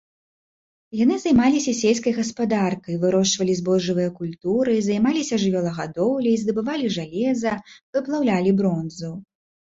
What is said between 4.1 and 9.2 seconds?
культуры, займаліся жывёлагадоўляй, здабывалі жалеза, выплаўлялі бронзу.